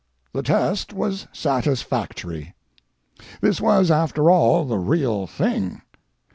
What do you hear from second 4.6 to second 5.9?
the real thing.